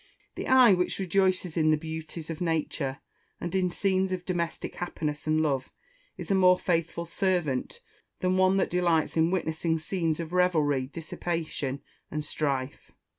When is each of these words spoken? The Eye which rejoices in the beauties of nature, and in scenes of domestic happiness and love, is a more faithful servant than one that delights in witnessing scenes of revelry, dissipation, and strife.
The 0.33 0.47
Eye 0.47 0.73
which 0.73 0.97
rejoices 0.97 1.55
in 1.55 1.69
the 1.69 1.77
beauties 1.77 2.31
of 2.31 2.41
nature, 2.41 2.97
and 3.39 3.53
in 3.53 3.69
scenes 3.69 4.11
of 4.11 4.25
domestic 4.25 4.77
happiness 4.77 5.27
and 5.27 5.39
love, 5.43 5.71
is 6.17 6.31
a 6.31 6.33
more 6.33 6.57
faithful 6.57 7.05
servant 7.05 7.81
than 8.19 8.35
one 8.35 8.57
that 8.57 8.71
delights 8.71 9.15
in 9.15 9.29
witnessing 9.29 9.77
scenes 9.77 10.19
of 10.19 10.33
revelry, 10.33 10.87
dissipation, 10.87 11.83
and 12.09 12.25
strife. 12.25 12.91